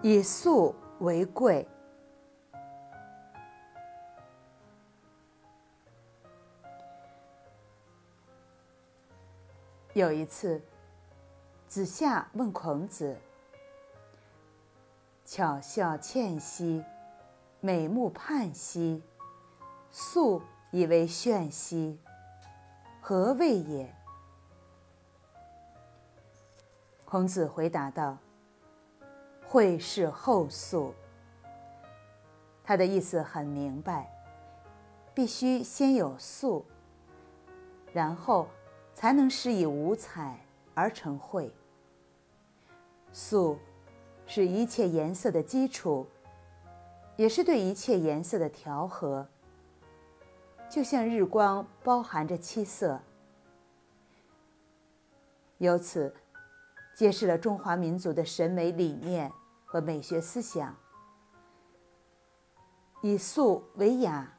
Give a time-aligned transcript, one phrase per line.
[0.00, 1.66] 以素为贵。
[9.94, 10.62] 有一次，
[11.66, 13.16] 子夏问孔子
[15.26, 16.84] ：“巧笑倩兮，
[17.58, 19.02] 美目盼兮，
[19.90, 20.40] 素
[20.70, 21.98] 以为炫兮，
[23.00, 23.92] 何谓也？”
[27.04, 28.18] 孔子回答道
[29.48, 30.94] ：“会是后素。”
[32.62, 34.12] 他的意思很明白，
[35.14, 36.64] 必须先有素，
[37.94, 38.46] 然后
[38.94, 40.38] 才能施以五彩
[40.74, 41.50] 而成会。
[43.10, 43.58] 素
[44.26, 46.06] 是一切颜色的基础，
[47.16, 49.26] 也是对一切颜色的调和。
[50.68, 53.00] 就像日光包含着七色，
[55.56, 56.14] 由此。
[56.98, 59.32] 揭示了中华民族的审美理念
[59.64, 60.74] 和美学思想：
[63.02, 64.36] 以素为雅，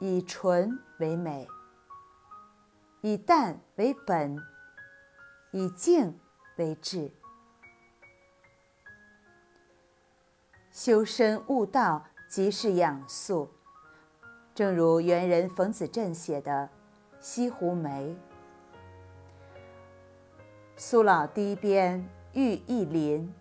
[0.00, 1.46] 以纯为美，
[3.02, 4.38] 以淡为本，
[5.50, 6.18] 以静
[6.56, 7.12] 为志。
[10.70, 13.50] 修身悟道，即是养素。
[14.54, 16.70] 正如元人冯子振写的
[17.20, 18.16] 《西湖梅》。
[20.76, 23.32] 苏老堤边玉一林，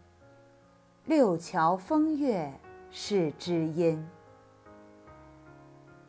[1.05, 2.53] 六桥风月
[2.91, 4.07] 是知音。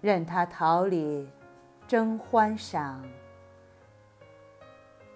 [0.03, 1.27] 任他桃李
[1.89, 3.03] 争欢赏，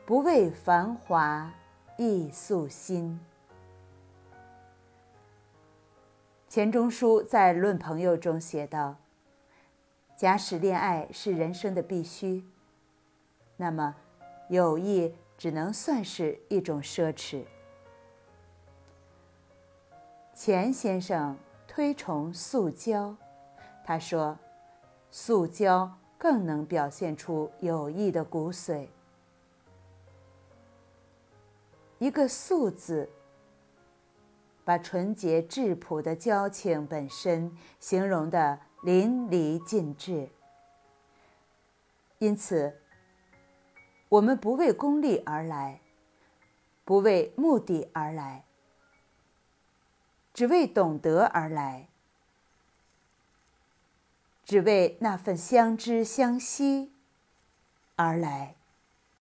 [0.07, 1.53] 不为繁华
[1.99, 3.21] 易素心。
[6.49, 8.97] 钱钟书在《论朋友》中写道
[10.17, 12.47] ：“假使恋爱是人生的必须，
[13.59, 13.95] 那么
[14.49, 17.45] 友谊。”只能算是一种奢侈。
[20.35, 21.39] 钱先生
[21.69, 23.15] 推崇素交，
[23.85, 24.37] 他说
[25.13, 28.89] ：“素交更能表现出友谊的骨髓。
[32.01, 33.09] 一个‘素’字，
[34.65, 40.29] 把纯洁质朴的交情本身形容的淋漓尽致。
[42.19, 42.77] 因此。”
[44.11, 45.81] 我们不为功利而来，
[46.85, 48.45] 不为目的而来，
[50.33, 51.89] 只为懂得而来，
[54.45, 56.93] 只为那份相知相惜
[57.97, 58.55] 而来。